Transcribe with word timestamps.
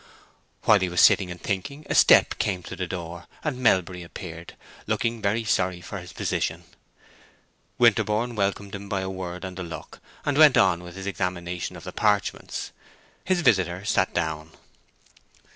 While 0.63 0.79
he 0.79 0.89
was 0.89 0.99
sitting 0.99 1.29
and 1.29 1.39
thinking 1.39 1.85
a 1.87 1.93
step 1.93 2.39
came 2.39 2.63
to 2.63 2.75
the 2.75 2.87
door, 2.87 3.27
and 3.43 3.59
Melbury 3.59 4.01
appeared, 4.01 4.55
looking 4.87 5.21
very 5.21 5.43
sorry 5.43 5.79
for 5.79 5.99
his 5.99 6.11
position. 6.11 6.63
Winterborne 7.77 8.35
welcomed 8.35 8.73
him 8.73 8.89
by 8.89 9.01
a 9.01 9.11
word 9.11 9.45
and 9.45 9.59
a 9.59 9.63
look, 9.63 9.99
and 10.25 10.39
went 10.39 10.57
on 10.57 10.81
with 10.81 10.95
his 10.95 11.05
examination 11.05 11.75
of 11.75 11.83
the 11.83 11.91
parchments. 11.91 12.71
His 13.25 13.41
visitor 13.41 13.85
sat 13.85 14.11
down. 14.11 14.53